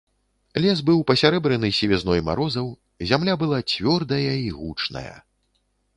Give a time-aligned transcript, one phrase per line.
[0.63, 2.71] Лес быў пасярэбраны сівізной марозаў,
[3.11, 5.15] зямля была цвёрдая і гучная.